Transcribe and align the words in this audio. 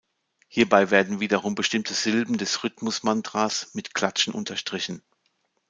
Hierbei 0.47 0.89
werden 0.89 1.19
wiederum 1.19 1.53
bestimmte 1.53 1.93
Silben 1.93 2.39
des 2.39 2.63
Rhythmus-Mantras 2.63 3.69
mit 3.75 3.93
Klatschen 3.93 4.33
unterstrichen. 4.33 5.03